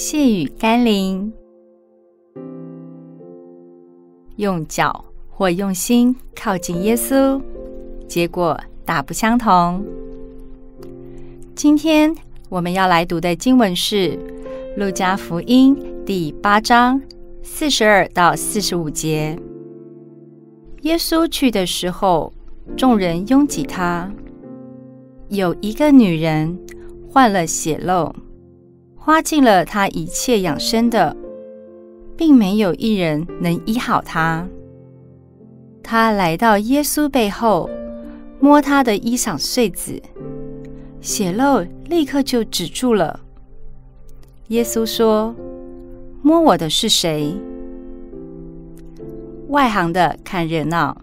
[0.00, 1.32] 细雨甘霖，
[4.36, 7.42] 用脚或用心靠近耶稣，
[8.06, 9.84] 结果大不相同。
[11.56, 12.14] 今天
[12.48, 14.10] 我们要来读的经文是
[14.76, 15.74] 《路加福音》
[16.04, 17.02] 第八章
[17.42, 19.36] 四十二到四十五节。
[20.82, 22.32] 耶稣去的时候，
[22.76, 24.08] 众人拥挤他。
[25.28, 26.56] 有一个女人
[27.10, 28.14] 患了血漏。
[29.08, 31.16] 花尽了他一切养生的，
[32.14, 34.46] 并没有一人能医好他。
[35.82, 37.70] 他来到耶稣背后，
[38.38, 39.98] 摸他的衣裳穗子，
[41.00, 43.20] 血漏立刻就止住了。
[44.48, 45.34] 耶稣说
[46.20, 47.34] ：“摸我的是谁？”
[49.48, 50.94] 外行的看热闹，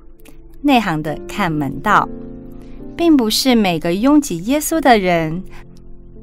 [0.61, 2.07] 内行的看门道，
[2.95, 5.41] 并不是每个拥挤耶稣的人。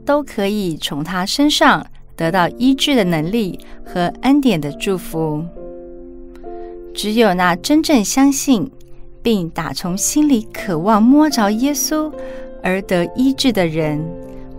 [0.04, 5.44] 都可以从他身上得到医治的能力和恩典的祝福。
[6.94, 8.70] 只有那真正相信
[9.22, 12.12] 并打从心里渴望摸着耶稣
[12.62, 14.04] 而得医治的人，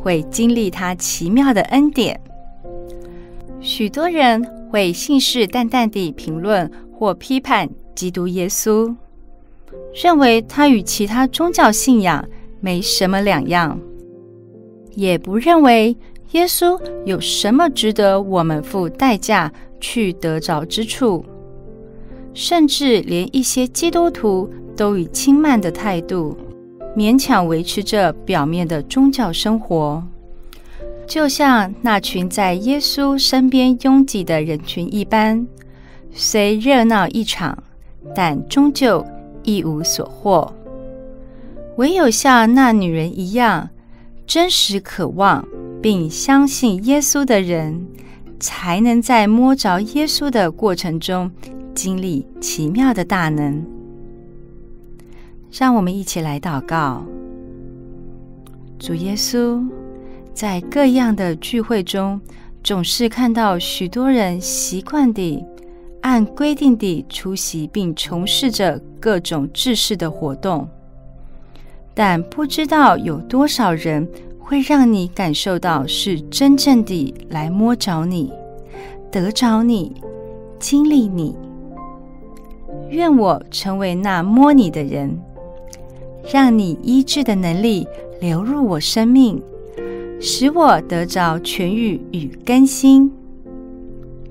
[0.01, 2.19] 会经历他奇妙的恩典。
[3.61, 8.93] 许多人会信誓旦旦地评论或批判基督耶稣，
[9.93, 12.27] 认为他与其他宗教信仰
[12.59, 13.79] 没什么两样。
[14.95, 15.95] 也不认为
[16.31, 21.23] 耶稣有什么值得我们付代价去得着之处，
[22.33, 26.37] 甚至连一些基督徒都以轻慢的态度
[26.95, 30.03] 勉强维持着表面的宗教生活，
[31.05, 35.45] 就像那群在耶稣身边拥挤的人群一般，
[36.11, 37.57] 虽热闹一场，
[38.15, 39.05] 但终究
[39.43, 40.51] 一无所获。
[41.77, 43.69] 唯有像那女人一样。
[44.25, 45.45] 真实渴望
[45.81, 47.85] 并相信耶稣的人，
[48.39, 51.29] 才能在摸着耶稣的过程中
[51.75, 53.63] 经历奇妙的大能。
[55.51, 57.05] 让我们一起来祷告：
[58.79, 59.63] 主耶稣，
[60.33, 62.19] 在各样的聚会中，
[62.63, 65.43] 总是看到许多人习惯地
[66.01, 70.67] 按规定地出席并从事着各种制式的活动。
[71.93, 74.07] 但不知道有多少人
[74.39, 78.31] 会让你感受到是真正的来摸着你、
[79.11, 79.93] 得着你、
[80.59, 81.35] 经历你。
[82.89, 85.19] 愿我成为那摸你的人，
[86.31, 87.87] 让你医治的能力
[88.19, 89.41] 流入我生命，
[90.19, 93.11] 使我得着痊愈与更新。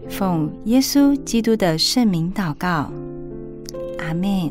[0.08, 2.92] 奉耶稣基督的圣名祷告，
[3.98, 4.50] 阿门。